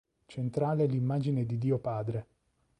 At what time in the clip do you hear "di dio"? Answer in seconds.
1.45-1.77